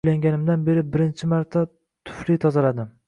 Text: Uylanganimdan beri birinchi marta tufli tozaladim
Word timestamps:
Uylanganimdan 0.05 0.63
beri 0.69 0.83
birinchi 0.95 1.29
marta 1.35 1.63
tufli 2.11 2.39
tozaladim 2.47 2.91